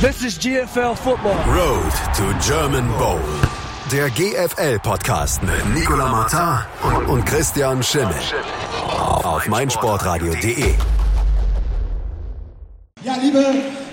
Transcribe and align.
This 0.00 0.22
is 0.22 0.38
GFL 0.38 0.96
Football. 0.96 1.34
Road 1.52 1.90
to 2.14 2.32
German 2.46 2.86
Bowl. 2.98 3.18
Der 3.90 4.08
GFL-Podcast 4.10 5.42
mit 5.42 5.74
Nicola 5.74 6.06
Martin 6.06 7.08
und 7.08 7.26
Christian 7.26 7.82
Schimmel. 7.82 8.14
Auf 9.24 9.48
meinsportradio.de. 9.48 10.74
Ja, 13.02 13.16
liebe 13.20 13.44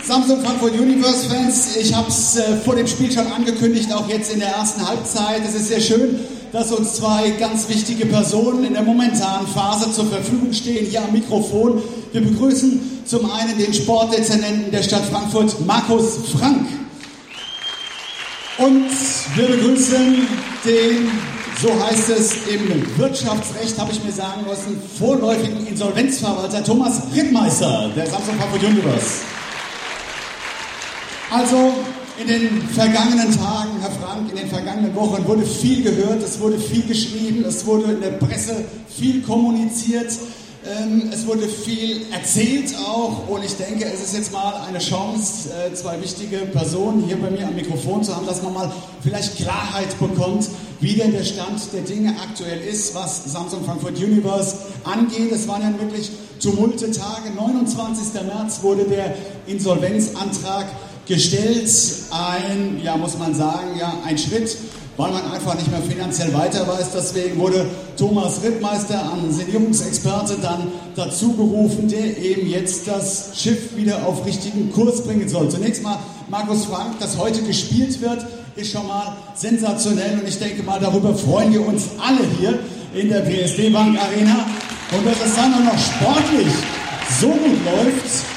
Samsung 0.04 0.42
Frankfurt 0.44 0.74
Universe 0.74 1.28
Fans, 1.28 1.76
ich 1.76 1.92
habe 1.96 2.10
es 2.10 2.36
äh, 2.36 2.56
vor 2.58 2.76
dem 2.76 2.86
Spiel 2.86 3.12
schon 3.12 3.26
angekündigt, 3.26 3.92
auch 3.92 4.08
jetzt 4.08 4.32
in 4.32 4.42
der 4.42 4.50
ersten 4.50 4.88
Halbzeit. 4.88 5.42
Es 5.44 5.56
ist 5.56 5.70
sehr 5.70 5.82
schön, 5.82 6.20
dass 6.52 6.72
uns 6.72 6.98
zwei 6.98 7.32
ganz 7.32 7.68
wichtige 7.68 8.06
Personen 8.06 8.64
in 8.64 8.74
der 8.74 8.84
momentanen 8.84 9.48
Phase 9.48 9.92
zur 9.92 10.06
Verfügung 10.06 10.54
stehen, 10.54 10.86
hier 10.86 11.04
am 11.04 11.14
Mikrofon. 11.14 11.82
Wir 12.12 12.22
begrüßen 12.22 12.95
zum 13.06 13.32
einen 13.32 13.58
den 13.58 13.74
Sportdezernenten 13.74 14.72
der 14.72 14.84
Stadt 14.84 15.06
Frankfurt, 15.06 15.66
Markus 15.66 16.18
Frank. 16.38 16.68
Und 18.58 18.90
wir 19.36 19.48
begrüßen 19.48 20.28
den, 20.66 21.12
so 21.62 21.70
heißt 21.86 22.10
es 22.10 22.48
im 22.48 22.98
Wirtschaftsrecht, 22.98 23.78
habe 23.78 23.92
ich 23.92 24.04
mir 24.04 24.12
sagen 24.12 24.46
lassen, 24.48 24.82
vorläufigen 24.98 25.68
Insolvenzverwalter 25.68 26.64
Thomas 26.64 27.02
Rittmeister 27.14 27.92
der 27.96 28.08
Samsung 28.08 28.36
Frankfurt 28.40 28.64
Universe. 28.64 29.22
Also, 31.32 31.74
in 32.18 32.28
den 32.28 32.62
vergangenen 32.70 33.38
Tagen, 33.38 33.72
Herr 33.82 33.92
Frank, 33.92 34.30
in 34.30 34.38
den 34.38 34.48
vergangenen 34.48 34.96
Wochen 34.96 35.28
wurde 35.28 35.46
viel 35.46 35.84
gehört, 35.84 36.24
es 36.24 36.40
wurde 36.40 36.58
viel 36.58 36.84
geschrieben, 36.84 37.44
es 37.46 37.66
wurde 37.66 37.92
in 37.92 38.00
der 38.00 38.12
Presse 38.12 38.64
viel 38.88 39.22
kommuniziert, 39.22 40.12
es 41.12 41.28
wurde 41.28 41.48
viel 41.48 42.02
erzählt 42.12 42.76
auch 42.78 43.28
und 43.28 43.44
ich 43.44 43.56
denke, 43.56 43.86
es 43.86 44.02
ist 44.02 44.16
jetzt 44.16 44.32
mal 44.34 44.54
eine 44.68 44.80
Chance, 44.80 45.50
äh, 45.54 45.74
zwei 45.76 46.02
wichtige 46.02 46.38
Personen 46.38 47.04
hier 47.04 47.18
bei 47.18 47.30
mir 47.30 47.48
am 47.48 47.56
Mikrofon 47.56 48.04
zu 48.04 48.16
haben, 48.16 48.26
dass 48.26 48.42
man 48.42 48.54
mal 48.54 48.72
vielleicht 49.04 49.36
Klarheit 49.36 49.98
bekommt, 50.00 50.50
wie 50.80 50.94
denn 50.94 51.12
der 51.12 51.24
Stand 51.24 51.62
der 51.72 51.82
Dinge 51.82 52.16
aktuell 52.20 52.60
ist, 52.62 52.96
was 52.96 53.26
Samsung 53.26 53.64
Frankfurt 53.64 53.98
Universe 53.98 54.58
angeht. 54.84 55.32
Es 55.32 55.48
waren 55.48 55.62
ja 55.62 55.80
wirklich 55.80 56.10
tumulte 56.42 56.92
Tage. 56.92 57.30
29. 57.36 58.22
März 58.24 58.64
wurde 58.64 58.86
der 58.86 59.14
Insolvenzantrag 59.46 60.66
gestellt. 61.08 61.70
Ein, 62.10 62.82
ja, 62.84 62.98
muss 62.98 63.18
man 63.20 63.36
sagen, 63.36 63.78
ja, 63.80 63.94
ein 64.04 64.18
Schritt, 64.18 64.58
weil 64.98 65.12
man 65.12 65.32
einfach 65.32 65.56
nicht 65.56 65.70
mehr 65.70 65.82
finanziell 65.82 66.34
weiter 66.34 66.68
weiß. 66.68 66.92
Deswegen 66.94 67.40
wurde 67.40 67.66
Thomas 67.98 68.42
Rittmeister, 68.44 69.12
ein 69.14 69.32
Sanierungsexperte, 69.32 70.38
dann 70.42 70.68
dazu 70.96 71.34
gerufen, 71.34 71.88
der 71.88 72.18
eben 72.18 72.48
jetzt 72.48 72.88
das 72.88 73.32
Schiff 73.36 73.76
wieder 73.76 74.06
auf 74.06 74.26
richtigen 74.26 74.72
Kurs 74.72 75.04
bringen 75.04 75.28
soll. 75.28 75.50
Zunächst 75.50 75.84
mal 75.84 76.00
Markus 76.30 76.66
Frank, 76.66 77.00
das 77.00 77.18
heute 77.18 77.42
gespielt 77.44 78.02
wird, 78.02 78.26
ist 78.56 78.72
schon 78.72 78.88
mal 78.88 79.18
sensationell 79.36 80.20
und 80.20 80.28
ich 80.28 80.40
denke 80.40 80.64
mal, 80.64 80.80
darüber 80.80 81.14
freuen 81.14 81.52
wir 81.52 81.66
uns 81.68 81.84
alle 82.00 82.22
hier 82.40 82.60
in 82.94 83.10
der 83.10 83.20
PSD 83.20 83.70
Bank 83.70 83.98
Arena. 84.00 84.46
Und 84.92 85.06
dass 85.06 85.18
es 85.26 85.36
dann 85.36 85.54
auch 85.54 85.74
noch 85.74 85.78
sportlich 85.78 86.48
so 87.20 87.28
gut 87.28 87.66
läuft, 87.66 88.35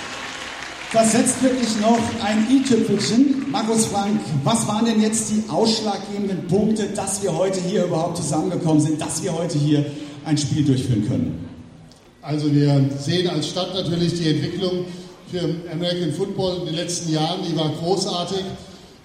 das 0.93 1.13
setzt 1.13 1.43
wirklich 1.43 1.69
noch 1.81 1.99
ein 2.25 2.47
i-Tüpfelchen. 2.51 3.51
Markus 3.51 3.87
Frank, 3.87 4.21
was 4.45 4.67
waren 4.67 4.87
denn 4.87 5.03
jetzt 5.03 5.31
die 5.31 5.45
ausschlaggebenden 5.49 6.47
Punkte, 6.47 6.87
dass 6.95 7.23
wir 7.23 7.37
heute 7.37 7.61
hier 7.61 7.85
überhaupt 7.85 8.17
zusammengekommen 8.17 8.81
sind, 8.81 9.01
dass 9.01 9.23
wir 9.23 9.37
heute 9.37 9.59
hier 9.59 9.85
ein 10.25 10.39
Spiel 10.39 10.65
durchführen 10.65 11.07
können? 11.07 11.49
Also 12.23 12.53
wir 12.53 12.91
sehen 12.99 13.29
als 13.29 13.49
Stadt 13.49 13.75
natürlich 13.75 14.15
die 14.15 14.31
Entwicklung 14.31 14.87
für 15.31 15.41
American 15.73 16.13
Football 16.13 16.59
in 16.61 16.67
den 16.67 16.75
letzten 16.77 17.13
Jahren, 17.13 17.41
die 17.47 17.57
war 17.57 17.71
großartig. 17.71 18.45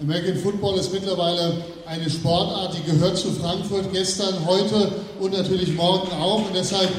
American 0.02 0.38
Football 0.38 0.80
ist 0.80 0.92
mittlerweile 0.94 1.64
eine 1.86 2.10
Sportart, 2.10 2.76
die 2.78 2.92
gehört 2.92 3.18
zu 3.18 3.32
Frankfurt 3.32 3.92
gestern, 3.92 4.46
heute 4.46 4.92
und 5.20 5.34
natürlich 5.34 5.74
morgen 5.76 6.12
auch. 6.14 6.48
Und 6.48 6.56
deshalb 6.56 6.90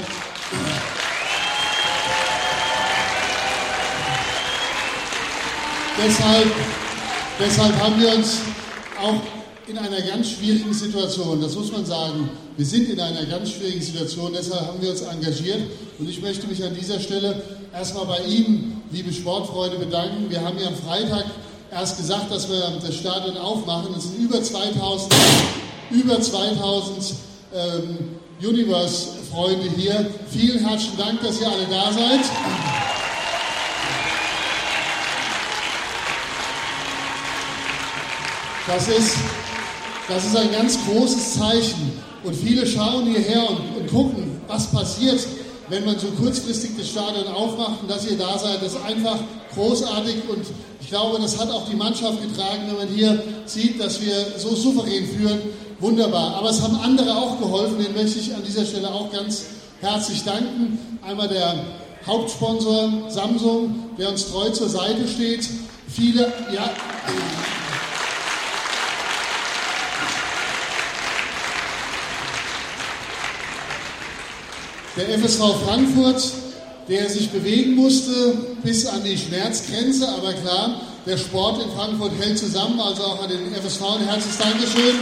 Deshalb, 5.96 6.46
deshalb 7.38 7.80
haben 7.80 8.00
wir 8.00 8.14
uns 8.14 8.40
auch 9.00 9.14
in 9.68 9.78
einer 9.78 10.00
ganz 10.02 10.30
schwierigen 10.30 10.74
Situation, 10.74 11.40
das 11.40 11.54
muss 11.54 11.70
man 11.70 11.86
sagen, 11.86 12.28
wir 12.56 12.66
sind 12.66 12.88
in 12.88 13.00
einer 13.00 13.24
ganz 13.26 13.52
schwierigen 13.52 13.80
Situation, 13.80 14.32
deshalb 14.32 14.66
haben 14.66 14.82
wir 14.82 14.90
uns 14.90 15.02
engagiert 15.02 15.60
und 15.98 16.08
ich 16.08 16.20
möchte 16.20 16.46
mich 16.48 16.62
an 16.64 16.74
dieser 16.74 16.98
Stelle 16.98 17.42
erstmal 17.72 18.06
bei 18.06 18.18
Ihnen, 18.24 18.82
liebe 18.90 19.12
Sportfreunde, 19.12 19.78
bedanken. 19.78 20.30
Wir 20.30 20.42
haben 20.42 20.58
ja 20.58 20.66
am 20.66 20.76
Freitag 20.76 21.26
erst 21.70 21.96
gesagt, 21.96 22.30
dass 22.30 22.48
wir 22.48 22.60
das 22.84 22.94
Stadion 22.94 23.36
aufmachen. 23.36 23.94
Es 23.96 24.04
sind 24.04 24.18
über 24.18 24.42
2000, 24.42 25.14
über 25.90 26.20
2000 26.20 27.14
ähm, 27.54 27.98
Universe-Freunde 28.42 29.70
hier. 29.76 30.10
Vielen 30.30 30.58
herzlichen 30.66 30.98
Dank, 30.98 31.22
dass 31.22 31.40
ihr 31.40 31.48
alle 31.48 31.66
da 31.70 31.92
seid. 31.92 32.73
Das 38.66 38.88
ist, 38.88 39.16
das 40.08 40.24
ist 40.24 40.36
ein 40.36 40.50
ganz 40.50 40.78
großes 40.86 41.34
Zeichen. 41.34 41.92
Und 42.22 42.34
viele 42.34 42.66
schauen 42.66 43.06
hierher 43.06 43.50
und, 43.50 43.76
und 43.76 43.90
gucken, 43.90 44.40
was 44.48 44.70
passiert, 44.70 45.20
wenn 45.68 45.84
man 45.84 45.98
so 45.98 46.06
kurzfristig 46.08 46.70
das 46.78 46.88
Stadion 46.88 47.26
aufmacht 47.28 47.82
und 47.82 47.90
dass 47.90 48.06
ihr 48.10 48.16
da 48.16 48.38
seid. 48.38 48.62
Das 48.62 48.72
ist 48.72 48.84
einfach 48.84 49.18
großartig 49.54 50.16
und 50.28 50.46
ich 50.80 50.88
glaube, 50.88 51.20
das 51.20 51.38
hat 51.38 51.50
auch 51.50 51.68
die 51.68 51.76
Mannschaft 51.76 52.22
getragen, 52.22 52.62
wenn 52.68 52.76
man 52.76 52.88
hier 52.88 53.22
sieht, 53.44 53.78
dass 53.80 54.00
wir 54.00 54.14
so 54.38 54.54
souverän 54.54 55.06
führen. 55.06 55.40
Wunderbar. 55.80 56.36
Aber 56.36 56.48
es 56.48 56.62
haben 56.62 56.76
andere 56.76 57.14
auch 57.14 57.38
geholfen, 57.38 57.78
den 57.82 57.94
möchte 57.94 58.18
ich 58.18 58.34
an 58.34 58.42
dieser 58.46 58.64
Stelle 58.64 58.88
auch 58.88 59.12
ganz 59.12 59.44
herzlich 59.80 60.24
danken. 60.24 60.98
Einmal 61.06 61.28
der 61.28 61.64
Hauptsponsor 62.06 63.10
Samsung, 63.10 63.90
der 63.98 64.08
uns 64.08 64.30
treu 64.30 64.48
zur 64.50 64.70
Seite 64.70 65.06
steht. 65.06 65.46
Viele, 65.88 66.32
ja. 66.54 66.70
Der 74.96 75.18
FSV 75.18 75.40
Frankfurt, 75.66 76.22
der 76.88 77.10
sich 77.10 77.30
bewegen 77.30 77.74
musste 77.74 78.36
bis 78.62 78.86
an 78.86 79.02
die 79.02 79.18
Schmerzgrenze, 79.18 80.08
aber 80.08 80.32
klar, 80.34 80.82
der 81.04 81.16
Sport 81.16 81.60
in 81.60 81.70
Frankfurt 81.72 82.12
hält 82.20 82.38
zusammen, 82.38 82.78
also 82.78 83.02
auch 83.02 83.20
an 83.24 83.28
den 83.28 83.52
FSV 83.52 83.82
ein 83.82 84.06
herzliches 84.06 84.38
Dankeschön. 84.38 84.94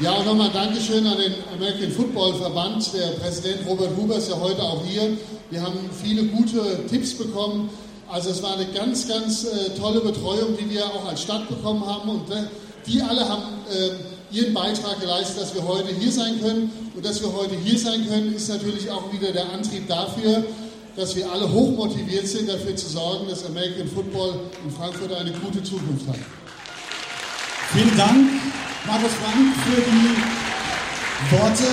Ja, 0.00 0.12
und 0.14 0.26
nochmal 0.26 0.50
Dankeschön 0.52 1.06
an 1.06 1.16
den 1.16 1.34
American 1.56 1.92
Football 1.92 2.34
Verband. 2.34 2.92
Der 2.94 3.06
Präsident 3.20 3.64
Robert 3.64 3.96
Huber 3.96 4.16
ist 4.16 4.28
ja 4.28 4.40
heute 4.40 4.60
auch 4.60 4.84
hier. 4.84 5.16
Wir 5.50 5.62
haben 5.62 5.88
viele 6.02 6.24
gute 6.24 6.84
Tipps 6.90 7.14
bekommen. 7.14 7.70
Also 8.10 8.30
es 8.30 8.42
war 8.42 8.54
eine 8.54 8.66
ganz, 8.66 9.06
ganz 9.06 9.44
äh, 9.44 9.70
tolle 9.78 10.00
Betreuung, 10.00 10.56
die 10.60 10.68
wir 10.68 10.84
auch 10.84 11.06
als 11.06 11.22
Stadt 11.22 11.48
bekommen 11.48 11.86
haben. 11.86 12.10
Und 12.10 12.30
äh, 12.30 12.42
die 12.86 13.00
alle 13.02 13.28
haben 13.28 13.42
äh, 13.70 14.34
ihren 14.34 14.52
Beitrag 14.52 15.00
geleistet, 15.00 15.40
dass 15.40 15.54
wir 15.54 15.66
heute 15.66 15.94
hier 15.94 16.10
sein 16.10 16.40
können. 16.40 16.70
Und 16.94 17.04
dass 17.04 17.20
wir 17.20 17.32
heute 17.32 17.56
hier 17.56 17.78
sein 17.78 18.06
können, 18.08 18.34
ist 18.34 18.48
natürlich 18.48 18.90
auch 18.90 19.12
wieder 19.12 19.32
der 19.32 19.52
Antrieb 19.52 19.88
dafür, 19.88 20.44
dass 20.96 21.16
wir 21.16 21.30
alle 21.30 21.50
hochmotiviert 21.50 22.26
sind, 22.26 22.48
dafür 22.48 22.76
zu 22.76 22.88
sorgen, 22.88 23.28
dass 23.28 23.44
American 23.44 23.88
Football 23.88 24.34
in 24.64 24.70
Frankfurt 24.70 25.12
eine 25.12 25.32
gute 25.32 25.62
Zukunft 25.62 26.06
hat. 26.08 26.16
Vielen 27.72 27.96
Dank, 27.96 28.30
Markus 28.86 29.10
Frank, 29.14 29.56
für 29.66 29.80
die 29.80 31.36
Worte. 31.36 31.64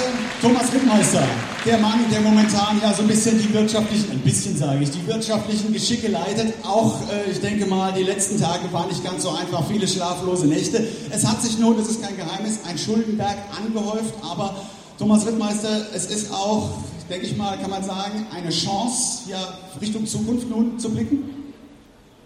Thomas 0.42 0.74
Rittmeister, 0.74 1.24
der 1.66 1.78
Mann, 1.78 2.00
der 2.12 2.22
momentan 2.22 2.82
ja 2.82 2.94
so 2.94 3.04
ein 3.04 3.08
bisschen 3.08 3.38
die 3.38 3.54
wirtschaftlichen, 3.54 4.12
ein 4.12 4.20
bisschen 4.22 4.58
sage 4.58 4.84
ich, 4.84 4.90
die 4.91 5.06
wirtschaftlichen 5.06 5.72
Geschicke 5.72 6.08
leitet. 6.08 6.53
Auch, 6.64 7.02
äh, 7.09 7.30
ich 7.32 7.40
denke 7.40 7.66
mal, 7.66 7.94
die 7.94 8.03
letzten 8.03 8.40
Tage 8.40 8.72
waren 8.72 8.88
nicht 8.88 9.03
ganz 9.03 9.24
so 9.24 9.30
einfach, 9.30 9.68
viele 9.68 9.88
schlaflose 9.88 10.47
Nächte. 10.47 10.88
Es 11.12 11.26
hat 11.26 11.41
sich 11.41 11.59
nun, 11.59 11.78
das 11.78 11.88
ist 11.88 12.02
kein 12.02 12.18
Geheimnis, 12.18 12.59
ein 12.68 12.78
Schuldenberg 12.78 13.38
angehäuft, 13.58 14.14
aber 14.24 14.56
Thomas 14.97 15.26
Rittmeister, 15.26 15.88
es 15.94 16.06
ist 16.06 16.32
auch, 16.34 16.70
denke 17.09 17.28
ich 17.28 17.38
mal, 17.38 17.58
kann 17.58 17.70
man 17.70 17.84
sagen, 17.84 18.26
eine 18.35 18.50
Chance, 18.50 19.30
ja, 19.30 19.59
Richtung 19.80 20.06
Zukunft 20.08 20.50
nun 20.50 20.80
zu 20.80 20.90
blicken? 20.90 21.24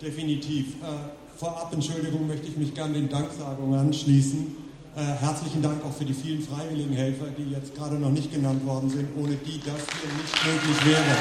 Definitiv. 0.01 0.75
Äh, 0.81 1.37
vorab, 1.37 1.73
Entschuldigung, 1.73 2.27
möchte 2.27 2.47
ich 2.47 2.55
mich 2.55 2.73
gerne 2.73 2.93
den 2.93 3.09
Danksagungen 3.09 3.79
anschließen 3.79 4.64
herzlichen 4.95 5.61
Dank 5.61 5.83
auch 5.83 5.91
für 5.91 6.05
die 6.05 6.13
vielen 6.13 6.41
freiwilligen 6.41 6.93
Helfer, 6.93 7.25
die 7.37 7.51
jetzt 7.51 7.75
gerade 7.75 7.95
noch 7.95 8.11
nicht 8.11 8.31
genannt 8.31 8.65
worden 8.65 8.89
sind, 8.89 9.09
ohne 9.17 9.35
die 9.35 9.59
das 9.59 9.83
hier 9.99 10.11
nicht 10.15 10.35
möglich 10.45 10.85
wäre. 10.85 11.15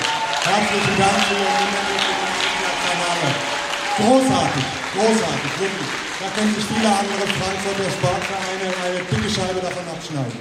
Herzlichen 0.47 0.97
Dank 0.99 1.19
für 1.27 1.35
Ihre. 1.35 2.05
Großartig, 3.95 4.65
großartig, 4.95 5.53
wirklich. 5.59 5.91
Da 6.21 6.27
können 6.35 6.55
sich 6.55 6.65
viele 6.65 6.89
andere 6.89 7.27
Frankfurter 7.27 7.91
Sportvereine 7.91 8.67
eine 8.85 8.99
dicke 9.11 9.31
Scheibe 9.31 9.61
davon 9.61 9.87
abschneiden. 9.91 10.39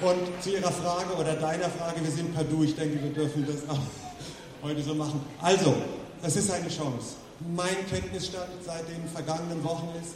Und 0.00 0.42
zu 0.42 0.50
Ihrer 0.50 0.72
Frage 0.72 1.14
oder 1.14 1.34
deiner 1.34 1.70
Frage, 1.70 2.02
wir 2.02 2.10
sind 2.10 2.34
per 2.34 2.44
Du, 2.44 2.64
ich 2.64 2.74
denke, 2.74 3.02
wir 3.02 3.12
dürfen 3.12 3.46
das 3.46 3.68
auch 3.68 3.80
heute 4.62 4.82
so 4.82 4.94
machen. 4.94 5.20
Also, 5.40 5.74
es 6.22 6.36
ist 6.36 6.50
eine 6.50 6.68
Chance. 6.68 7.16
Mein 7.54 7.76
Kenntnisstand 7.88 8.48
seit 8.64 8.88
den 8.88 9.08
vergangenen 9.12 9.62
Wochen 9.64 9.88
ist, 10.00 10.14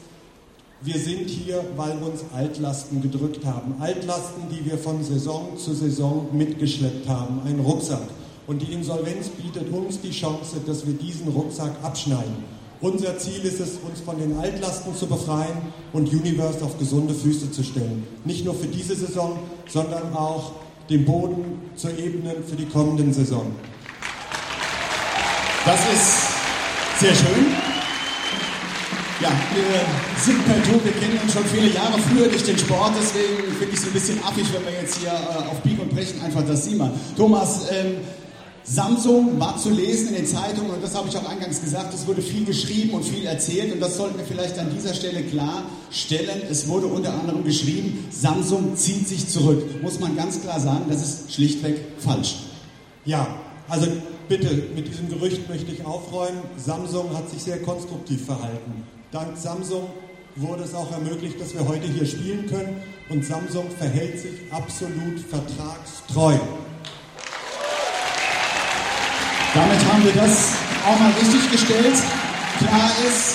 wir 0.83 0.99
sind 0.99 1.29
hier, 1.29 1.63
weil 1.77 1.99
uns 1.99 2.25
Altlasten 2.35 3.03
gedrückt 3.03 3.45
haben. 3.45 3.75
Altlasten, 3.81 4.45
die 4.51 4.65
wir 4.65 4.79
von 4.79 5.05
Saison 5.05 5.59
zu 5.59 5.75
Saison 5.75 6.29
mitgeschleppt 6.33 7.07
haben. 7.07 7.43
Ein 7.45 7.61
Rucksack. 7.61 8.09
Und 8.47 8.63
die 8.63 8.73
Insolvenz 8.73 9.29
bietet 9.29 9.71
uns 9.73 10.01
die 10.01 10.11
Chance, 10.11 10.57
dass 10.67 10.87
wir 10.87 10.95
diesen 10.95 11.29
Rucksack 11.29 11.73
abschneiden. 11.83 12.61
Unser 12.81 13.19
Ziel 13.19 13.43
ist 13.43 13.61
es, 13.61 13.73
uns 13.87 14.01
von 14.01 14.19
den 14.19 14.39
Altlasten 14.39 14.97
zu 14.97 15.07
befreien 15.07 15.59
und 15.93 16.11
Universe 16.11 16.65
auf 16.65 16.79
gesunde 16.79 17.13
Füße 17.13 17.53
zu 17.53 17.63
stellen. 17.63 18.07
Nicht 18.25 18.47
nur 18.47 18.55
für 18.55 18.67
diese 18.67 18.97
Saison, 18.97 19.39
sondern 19.69 20.15
auch 20.15 20.53
den 20.89 21.05
Boden 21.05 21.61
zu 21.77 21.89
ebnen 21.89 22.43
für 22.49 22.57
die 22.57 22.65
kommenden 22.65 23.13
Saison. 23.13 23.53
Das 25.67 25.81
ist 25.93 27.01
sehr 27.01 27.15
schön. 27.15 27.70
Ja, 29.21 29.29
wir 29.55 30.23
sind 30.23 30.43
per 30.47 30.63
Tour, 30.63 30.83
wir 30.83 30.93
kennen 30.93 31.19
uns 31.23 31.35
schon 31.35 31.45
viele 31.45 31.69
Jahre 31.75 31.99
früher 31.99 32.27
durch 32.29 32.43
den 32.43 32.57
Sport, 32.57 32.93
deswegen 32.99 33.55
finde 33.59 33.75
ich 33.75 33.79
es 33.79 33.87
ein 33.87 33.93
bisschen 33.93 34.19
affig, 34.25 34.47
wenn 34.55 34.65
wir 34.65 34.81
jetzt 34.81 34.97
hier 34.97 35.11
äh, 35.11 35.51
auf 35.51 35.61
Bieg 35.61 35.79
und 35.79 35.91
Brechen 35.91 36.23
einfach 36.23 36.43
das 36.47 36.65
sehen. 36.65 36.81
Thomas, 37.19 37.67
ähm, 37.71 37.97
Samsung 38.65 39.39
war 39.39 39.59
zu 39.59 39.69
lesen 39.69 40.09
in 40.09 40.15
den 40.15 40.27
Zeitungen 40.27 40.71
und 40.71 40.83
das 40.83 40.95
habe 40.95 41.09
ich 41.11 41.17
auch 41.19 41.29
eingangs 41.29 41.61
gesagt, 41.61 41.93
es 41.93 42.07
wurde 42.07 42.23
viel 42.23 42.47
geschrieben 42.47 42.95
und 42.95 43.05
viel 43.05 43.27
erzählt 43.27 43.75
und 43.75 43.81
das 43.81 43.99
sollten 43.99 44.17
wir 44.17 44.25
vielleicht 44.25 44.59
an 44.59 44.71
dieser 44.75 44.95
Stelle 44.95 45.23
klarstellen. 45.23 46.41
Es 46.51 46.67
wurde 46.67 46.87
unter 46.87 47.13
anderem 47.13 47.45
geschrieben, 47.45 48.07
Samsung 48.11 48.75
zieht 48.77 49.07
sich 49.07 49.29
zurück. 49.29 49.83
Muss 49.83 50.01
man 50.01 50.17
ganz 50.17 50.41
klar 50.41 50.59
sagen, 50.61 50.85
das 50.89 51.03
ist 51.03 51.35
schlichtweg 51.35 51.77
falsch. 51.99 52.37
Ja, 53.05 53.27
also 53.69 53.87
bitte, 54.29 54.63
mit 54.75 54.89
diesem 54.89 55.11
Gerücht 55.11 55.47
möchte 55.47 55.73
ich 55.73 55.85
aufräumen. 55.85 56.41
Samsung 56.57 57.15
hat 57.15 57.29
sich 57.29 57.43
sehr 57.43 57.61
konstruktiv 57.61 58.25
verhalten. 58.25 59.00
Dank 59.13 59.37
Samsung 59.37 59.89
wurde 60.37 60.63
es 60.63 60.73
auch 60.73 60.93
ermöglicht, 60.93 61.41
dass 61.41 61.53
wir 61.53 61.67
heute 61.67 61.89
hier 61.89 62.07
spielen 62.07 62.47
können 62.49 62.77
und 63.09 63.25
Samsung 63.25 63.65
verhält 63.77 64.21
sich 64.21 64.35
absolut 64.53 65.19
vertragstreu. 65.19 66.35
Damit 69.53 69.85
haben 69.85 70.05
wir 70.05 70.13
das 70.13 70.53
auch 70.87 71.01
mal 71.01 71.11
richtig 71.11 71.51
gestellt. 71.51 71.97
Klar 72.59 72.91
ist, 73.09 73.35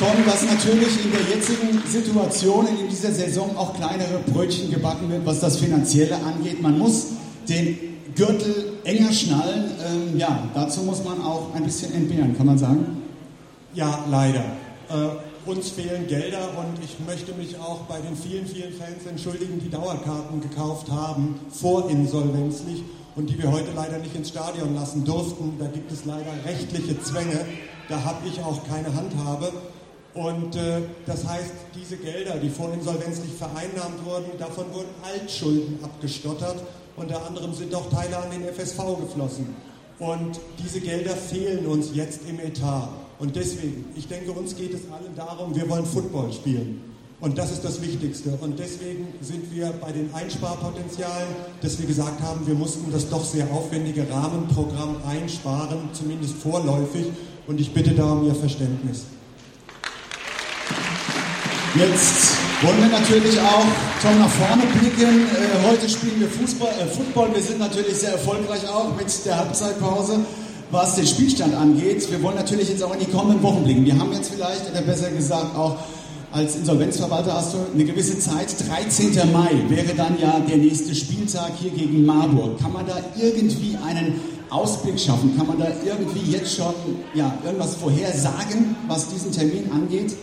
Tom, 0.00 0.26
dass 0.26 0.42
natürlich 0.42 1.04
in 1.04 1.12
der 1.12 1.20
jetzigen 1.20 1.80
Situation, 1.86 2.66
in 2.66 2.88
dieser 2.88 3.12
Saison 3.12 3.56
auch 3.56 3.74
kleinere 3.74 4.18
Brötchen 4.26 4.72
gebacken 4.72 5.08
wird, 5.08 5.24
was 5.24 5.38
das 5.38 5.58
Finanzielle 5.58 6.16
angeht. 6.16 6.60
Man 6.60 6.80
muss 6.80 7.10
den 7.48 7.78
Gürtel 8.16 8.72
enger 8.82 9.12
schnallen. 9.12 9.70
Ähm, 9.86 10.18
ja, 10.18 10.48
dazu 10.52 10.80
muss 10.80 11.04
man 11.04 11.22
auch 11.22 11.54
ein 11.54 11.62
bisschen 11.62 11.94
entbehren, 11.94 12.36
kann 12.36 12.46
man 12.46 12.58
sagen? 12.58 13.02
Ja, 13.72 14.04
leider. 14.10 14.63
Äh, 14.94 15.50
uns 15.50 15.70
fehlen 15.70 16.06
Gelder 16.06 16.56
und 16.56 16.82
ich 16.82 16.96
möchte 17.06 17.34
mich 17.34 17.58
auch 17.58 17.80
bei 17.80 18.00
den 18.00 18.16
vielen, 18.16 18.46
vielen 18.46 18.72
Fans 18.72 19.04
entschuldigen, 19.06 19.60
die 19.60 19.68
Dauerkarten 19.68 20.40
gekauft 20.40 20.90
haben, 20.90 21.38
vorinsolvenzlich 21.50 22.82
und 23.14 23.28
die 23.28 23.36
wir 23.36 23.50
heute 23.52 23.72
leider 23.74 23.98
nicht 23.98 24.14
ins 24.14 24.28
Stadion 24.28 24.74
lassen 24.74 25.04
durften. 25.04 25.56
Da 25.58 25.66
gibt 25.66 25.92
es 25.92 26.04
leider 26.04 26.32
rechtliche 26.46 26.98
Zwänge. 27.02 27.44
Da 27.88 28.04
habe 28.04 28.26
ich 28.26 28.40
auch 28.40 28.66
keine 28.68 28.94
Handhabe. 28.94 29.52
Und 30.14 30.54
äh, 30.54 30.82
das 31.06 31.26
heißt, 31.26 31.52
diese 31.74 31.96
Gelder, 31.96 32.36
die 32.36 32.48
vorinsolvenzlich 32.48 33.32
vereinnahmt 33.34 34.04
wurden, 34.04 34.38
davon 34.38 34.72
wurden 34.72 34.94
Altschulden 35.02 35.80
abgestottert. 35.82 36.62
Unter 36.96 37.26
anderem 37.26 37.52
sind 37.52 37.74
auch 37.74 37.90
Teile 37.90 38.16
an 38.16 38.30
den 38.30 38.44
FSV 38.44 38.78
geflossen. 39.00 39.56
Und 39.98 40.40
diese 40.62 40.80
Gelder 40.80 41.16
fehlen 41.16 41.66
uns 41.66 41.90
jetzt 41.94 42.20
im 42.28 42.38
Etat. 42.38 42.88
Und 43.18 43.36
deswegen, 43.36 43.84
ich 43.96 44.08
denke, 44.08 44.32
uns 44.32 44.56
geht 44.56 44.74
es 44.74 44.80
allen 44.92 45.14
darum, 45.16 45.54
wir 45.54 45.68
wollen 45.68 45.86
Football 45.86 46.32
spielen. 46.32 46.80
Und 47.20 47.38
das 47.38 47.52
ist 47.52 47.64
das 47.64 47.80
Wichtigste. 47.80 48.36
Und 48.40 48.58
deswegen 48.58 49.08
sind 49.20 49.54
wir 49.54 49.72
bei 49.80 49.92
den 49.92 50.12
Einsparpotenzialen, 50.12 51.28
dass 51.62 51.78
wir 51.78 51.86
gesagt 51.86 52.20
haben, 52.20 52.46
wir 52.46 52.54
mussten 52.54 52.92
das 52.92 53.08
doch 53.08 53.24
sehr 53.24 53.50
aufwendige 53.50 54.06
Rahmenprogramm 54.10 54.96
einsparen, 55.08 55.88
zumindest 55.92 56.34
vorläufig. 56.34 57.06
Und 57.46 57.60
ich 57.60 57.72
bitte 57.72 57.92
da 57.92 58.12
um 58.12 58.26
Ihr 58.26 58.34
Verständnis. 58.34 59.04
Jetzt 61.76 62.36
wollen 62.62 62.80
wir 62.82 62.88
natürlich 62.88 63.40
auch 63.40 63.66
schon 64.00 64.18
nach 64.18 64.30
vorne 64.30 64.62
blicken. 64.78 65.26
Äh, 65.26 65.68
heute 65.68 65.88
spielen 65.88 66.20
wir 66.20 66.28
Fußball, 66.28 66.72
äh, 66.80 66.86
Football. 66.86 67.34
Wir 67.34 67.42
sind 67.42 67.58
natürlich 67.58 67.96
sehr 67.96 68.12
erfolgreich 68.12 68.68
auch 68.68 68.94
mit 68.96 69.06
der 69.26 69.38
Halbzeitpause, 69.38 70.20
was 70.70 70.96
den 70.96 71.06
Spielstand 71.06 71.54
angeht. 71.54 72.10
Wir 72.10 72.22
wollen 72.22 72.36
natürlich 72.36 72.68
jetzt 72.68 72.82
auch 72.82 72.92
in 72.92 73.00
die 73.00 73.10
kommenden 73.10 73.42
Wochen 73.42 73.64
blicken. 73.64 73.84
Wir 73.84 73.98
haben 73.98 74.12
jetzt 74.12 74.30
vielleicht, 74.32 74.70
oder 74.70 74.82
besser 74.82 75.10
gesagt 75.10 75.56
auch 75.56 75.76
als 76.34 76.56
Insolvenzverwalter 76.56 77.32
hast 77.32 77.54
du 77.54 77.58
eine 77.72 77.84
gewisse 77.84 78.18
Zeit. 78.18 78.52
13. 78.68 79.32
Mai 79.32 79.52
wäre 79.68 79.94
dann 79.94 80.18
ja 80.20 80.40
der 80.40 80.56
nächste 80.56 80.92
Spieltag 80.92 81.52
hier 81.60 81.70
gegen 81.70 82.04
Marburg. 82.04 82.58
Kann 82.58 82.72
man 82.72 82.84
da 82.86 82.96
irgendwie 83.16 83.76
einen 83.86 84.20
Ausblick 84.50 84.98
schaffen? 84.98 85.36
Kann 85.36 85.46
man 85.46 85.60
da 85.60 85.68
irgendwie 85.84 86.32
jetzt 86.32 86.56
schon 86.56 86.74
ja, 87.14 87.32
irgendwas 87.44 87.76
vorhersagen, 87.76 88.74
was 88.88 89.08
diesen 89.10 89.30
Termin 89.30 89.70
angeht? 89.70 90.16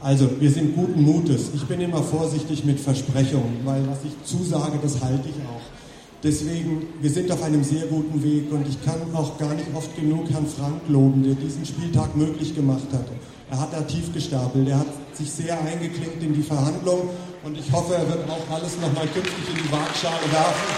Also, 0.00 0.28
wir 0.40 0.50
sind 0.50 0.76
guten 0.76 1.02
Mutes. 1.02 1.50
Ich 1.54 1.64
bin 1.64 1.80
immer 1.80 2.02
vorsichtig 2.02 2.64
mit 2.64 2.78
Versprechungen, 2.78 3.60
weil 3.64 3.82
was 3.88 3.98
ich 4.04 4.12
zusage, 4.24 4.78
das 4.80 5.00
halte 5.00 5.28
ich 5.28 5.34
auch. 5.46 5.81
Deswegen, 6.22 6.86
wir 7.00 7.10
sind 7.10 7.32
auf 7.32 7.42
einem 7.42 7.64
sehr 7.64 7.86
guten 7.86 8.22
Weg 8.22 8.52
und 8.52 8.68
ich 8.68 8.80
kann 8.84 9.00
auch 9.12 9.36
gar 9.38 9.52
nicht 9.54 9.66
oft 9.74 9.96
genug 9.96 10.30
Herrn 10.30 10.46
Frank 10.46 10.82
loben, 10.86 11.24
der 11.24 11.34
diesen 11.34 11.66
Spieltag 11.66 12.16
möglich 12.16 12.54
gemacht 12.54 12.86
hat. 12.92 13.06
Er 13.50 13.58
hat 13.58 13.72
da 13.72 13.80
tief 13.80 14.12
gestapelt, 14.14 14.68
er 14.68 14.78
hat 14.78 14.86
sich 15.14 15.28
sehr 15.28 15.58
eingeklinkt 15.60 16.22
in 16.22 16.32
die 16.32 16.42
Verhandlungen 16.42 17.08
und 17.42 17.58
ich 17.58 17.72
hoffe, 17.72 17.94
er 17.96 18.08
wird 18.08 18.30
auch 18.30 18.54
alles 18.54 18.78
nochmal 18.80 19.08
künftig 19.08 19.48
in 19.50 19.64
die 19.64 19.72
Waagschale 19.72 20.22
werfen, 20.30 20.68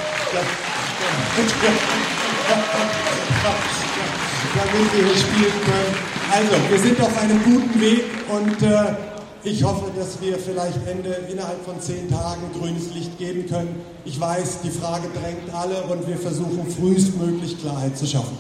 damit 4.57 4.93
wir 4.97 5.05
hier 5.05 5.17
spielen 5.17 5.61
können. 5.63 5.95
Also, 6.33 6.55
wir 6.71 6.79
sind 6.79 7.01
auf 7.03 7.19
einem 7.19 7.45
guten 7.45 7.81
Weg 7.83 8.05
und 8.33 8.63
äh, 8.63 9.14
ich 9.45 9.63
hoffe, 9.63 9.91
dass 9.97 10.21
wir 10.21 10.39
vielleicht 10.39 10.87
Ende 10.87 11.11
innerhalb 11.31 11.65
von 11.65 11.81
zehn 11.81 12.11
Tagen 12.11 12.43
grünes 12.59 12.93
Licht 12.95 13.19
geben 13.19 13.47
können. 13.47 13.81
Ich 14.05 14.19
weiß, 14.19 14.61
die 14.63 14.71
Frage 14.71 15.09
drängt 15.13 15.55
alle 15.55 15.83
und 15.85 16.07
wir 16.09 16.17
versuchen 16.17 16.67
frühestmöglich 16.71 17.61
Klarheit 17.61 17.97
zu 17.97 18.07
schaffen. 18.07 18.39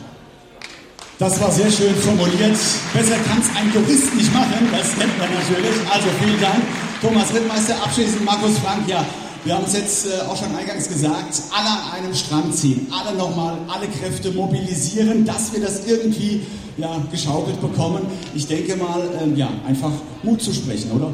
Das 1.18 1.40
war 1.40 1.50
sehr 1.50 1.70
schön 1.70 1.94
formuliert. 1.94 2.56
Besser 2.92 3.16
kann 3.28 3.40
es 3.40 3.48
ein 3.56 3.72
Jurist 3.72 4.14
nicht 4.14 4.32
machen, 4.34 4.68
das 4.72 4.96
nennt 4.96 5.16
man 5.18 5.28
natürlich. 5.32 5.76
Also 5.92 6.08
vielen 6.20 6.40
Dank. 6.40 6.62
Thomas 7.00 7.32
Rittmeister, 7.32 7.76
abschließend 7.82 8.24
Markus 8.24 8.58
Frank. 8.58 8.88
Ja, 8.88 9.04
wir 9.44 9.54
haben 9.54 9.64
es 9.66 9.74
jetzt 9.74 10.06
äh, 10.06 10.20
auch 10.22 10.36
schon 10.36 10.54
eingangs 10.54 10.88
gesagt, 10.88 11.42
alle 11.52 11.68
an 11.68 12.04
einem 12.04 12.14
Strang 12.14 12.52
ziehen, 12.52 12.86
alle 12.90 13.16
nochmal, 13.16 13.58
alle 13.68 13.86
Kräfte 13.88 14.30
mobilisieren, 14.30 15.24
dass 15.24 15.52
wir 15.52 15.60
das 15.60 15.86
irgendwie 15.86 16.42
ja, 16.78 17.02
geschaukelt 17.10 17.60
bekommen. 17.60 18.06
Ich 18.34 18.46
denke 18.46 18.76
mal, 18.76 19.02
ähm, 19.22 19.36
ja, 19.36 19.50
einfach 19.66 19.92
Mut 20.22 20.42
zu 20.42 20.52
sprechen, 20.52 20.90
oder? 20.92 21.12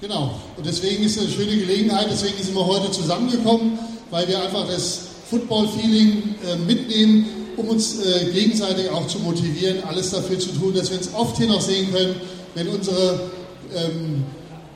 Genau. 0.00 0.34
Und 0.56 0.64
deswegen 0.64 1.04
ist 1.04 1.16
es 1.16 1.24
eine 1.24 1.32
schöne 1.32 1.56
Gelegenheit, 1.56 2.06
deswegen 2.10 2.42
sind 2.42 2.54
wir 2.54 2.66
heute 2.66 2.90
zusammengekommen, 2.90 3.78
weil 4.10 4.26
wir 4.28 4.42
einfach 4.42 4.66
das 4.66 5.00
Football-Feeling 5.28 6.22
äh, 6.46 6.56
mitnehmen 6.56 7.26
um 7.56 7.68
uns 7.68 8.00
äh, 8.00 8.30
gegenseitig 8.32 8.88
auch 8.90 9.06
zu 9.06 9.18
motivieren, 9.18 9.82
alles 9.86 10.10
dafür 10.10 10.38
zu 10.38 10.50
tun, 10.50 10.74
dass 10.74 10.90
wir 10.90 10.98
uns 10.98 11.10
oft 11.14 11.36
hier 11.36 11.48
noch 11.48 11.60
sehen 11.60 11.92
können, 11.92 12.14
wenn 12.54 12.68
unsere 12.68 13.20
ähm, 13.74 14.24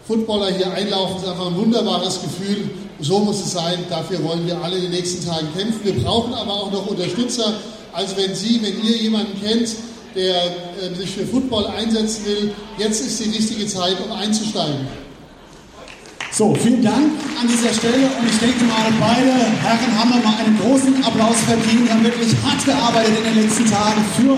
Footballer 0.06 0.50
hier 0.50 0.70
einlaufen, 0.70 1.16
ist 1.16 1.28
einfach 1.28 1.46
ein 1.46 1.56
wunderbares 1.56 2.20
Gefühl. 2.20 2.70
So 3.00 3.20
muss 3.20 3.40
es 3.40 3.52
sein. 3.52 3.84
Dafür 3.88 4.22
wollen 4.22 4.46
wir 4.46 4.62
alle 4.62 4.76
in 4.76 4.82
den 4.82 4.90
nächsten 4.92 5.26
Tagen 5.26 5.48
kämpfen. 5.56 5.80
Wir 5.82 5.94
brauchen 6.02 6.34
aber 6.34 6.52
auch 6.52 6.70
noch 6.70 6.86
Unterstützer. 6.86 7.54
Also 7.92 8.16
wenn 8.16 8.34
Sie, 8.34 8.60
wenn 8.62 8.84
ihr 8.84 8.96
jemanden 8.96 9.40
kennt, 9.40 9.68
der 10.14 10.36
äh, 10.36 10.94
sich 10.94 11.10
für 11.10 11.26
Football 11.26 11.66
einsetzen 11.66 12.24
will, 12.26 12.52
jetzt 12.78 13.00
ist 13.00 13.24
die 13.24 13.30
richtige 13.30 13.66
Zeit, 13.66 13.96
um 14.04 14.12
einzusteigen. 14.12 14.86
So, 16.30 16.52
vielen 16.54 16.82
Dank 16.82 17.12
an 17.40 17.46
dieser 17.46 17.72
Stelle 17.72 18.10
und 18.18 18.28
ich 18.28 18.38
denke 18.38 18.64
mal, 18.64 18.90
beide 18.98 19.30
Herren 19.30 19.98
haben 19.98 20.10
mal 20.10 20.34
einen 20.44 20.58
großen 20.58 21.04
Applaus 21.04 21.36
verdient, 21.46 21.88
haben 21.88 22.02
wirklich 22.02 22.30
hart 22.44 22.64
gearbeitet 22.64 23.12
in 23.18 23.34
den 23.34 23.44
letzten 23.44 23.70
Tagen 23.70 24.04
für 24.16 24.36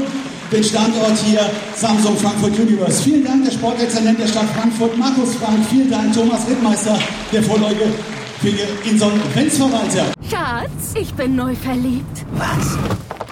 den 0.50 0.62
Standort 0.64 1.18
hier 1.18 1.40
Samsung 1.74 2.16
Frankfurt 2.16 2.58
Universe. 2.58 3.02
Vielen 3.02 3.24
Dank, 3.24 3.44
der 3.44 3.52
Sportexzellent 3.52 4.18
der 4.20 4.28
Stadt 4.28 4.48
Frankfurt, 4.58 4.96
Markus 4.96 5.34
Frank. 5.36 5.64
Vielen 5.68 5.90
Dank, 5.90 6.12
Thomas 6.12 6.46
Rittmeister, 6.48 6.98
der 7.32 7.42
Vorläuge 7.42 7.92
für 8.40 8.48
Ihr 8.48 8.68
Insolvenzverwalter. 8.84 10.06
Schatz, 10.30 10.94
ich 10.94 11.12
bin 11.14 11.36
neu 11.36 11.54
verliebt. 11.54 12.24
Was? 12.32 12.78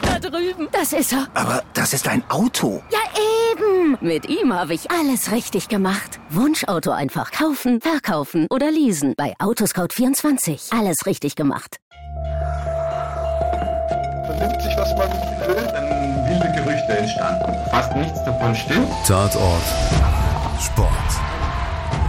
Da 0.02 0.18
drüben. 0.18 0.68
Das 0.73 0.92
ist 0.92 1.12
er. 1.12 1.28
Aber 1.35 1.62
das 1.75 1.92
ist 1.92 2.09
ein 2.09 2.23
Auto. 2.30 2.83
Ja, 2.90 2.99
eben. 3.52 3.97
Mit 4.00 4.28
ihm 4.28 4.52
habe 4.52 4.75
ich 4.75 4.90
alles 4.90 5.30
richtig 5.33 5.68
gemacht. 5.68 6.21
Wunschauto 6.30 6.90
einfach 6.90 7.30
kaufen, 7.30 7.80
verkaufen 7.80 8.47
oder 8.50 8.71
leasen. 8.71 9.14
Bei 9.16 9.35
Autoscout24. 9.38 10.76
Alles 10.76 11.06
richtig 11.06 11.37
gemacht. 11.37 11.76
Gerüchte 16.95 16.97
entstanden. 16.97 17.71
Fast 17.71 17.97
nichts 17.97 18.25
davon 18.25 18.55
stimmt. 18.55 18.89
Tatort 19.07 19.63
Sport. 20.61 20.91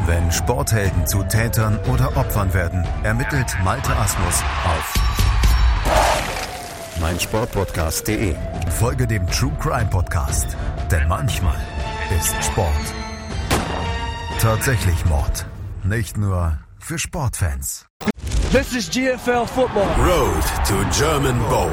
Wenn 0.05 0.31
Sporthelden 0.31 1.07
zu 1.07 1.23
Tätern 1.23 1.79
oder 1.91 2.15
Opfern 2.15 2.53
werden, 2.53 2.85
ermittelt 3.03 3.55
Malte 3.63 3.95
Asmus 3.95 4.43
auf 4.65 4.93
meinsportpodcast.de. 7.01 8.35
Folge 8.79 9.07
dem 9.07 9.27
True 9.27 9.51
Crime 9.59 9.87
Podcast, 9.87 10.55
denn 10.91 11.07
manchmal 11.07 11.57
ist 12.17 12.35
Sport 12.43 12.69
tatsächlich 14.39 15.05
Mord. 15.05 15.45
Nicht 15.83 16.17
nur 16.17 16.59
für 16.79 16.99
Sportfans. 16.99 17.87
This 18.51 18.73
is 18.75 18.89
GFL 18.89 19.47
Football. 19.47 19.87
Road 19.97 20.43
to 20.67 20.75
German 20.97 21.39
Bowl. 21.49 21.71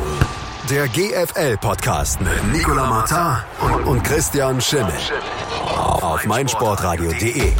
Der 0.70 0.86
GFL-Podcast 0.86 2.20
mit 2.20 2.52
Nicola 2.52 2.86
Martin 2.86 3.42
und, 3.62 3.84
und 3.84 4.02
Christian 4.04 4.60
Schimmel. 4.60 4.92
Auf 5.66 6.24
meinsportradio.de. 6.24 7.50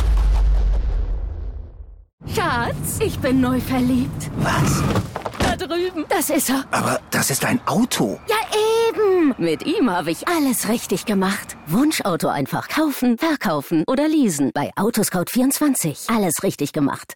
Schatz, 2.33 3.01
ich 3.01 3.19
bin 3.19 3.41
neu 3.41 3.59
verliebt. 3.61 4.31
Was? 4.37 4.83
Da 5.41 5.57
drüben. 5.57 6.05
Das 6.09 6.31
ist 6.31 6.49
er. 6.51 6.65
Aber 6.71 7.01
das 7.11 7.31
ist 7.31 7.45
ein 7.45 7.61
Auto. 7.67 8.21
Ja, 8.29 8.37
eben. 8.89 9.35
Mit 9.37 9.67
ihm 9.67 9.91
habe 9.91 10.13
ich 10.13 10.29
alles 10.29 10.69
richtig 10.69 11.05
gemacht. 11.05 11.57
Wunschauto 11.67 12.29
einfach 12.29 12.69
kaufen, 12.69 13.19
verkaufen 13.19 13.83
oder 13.89 14.07
leasen. 14.07 14.53
Bei 14.55 14.71
Autoscout24. 14.77 16.15
Alles 16.15 16.35
richtig 16.45 16.73
gemacht. 16.73 17.11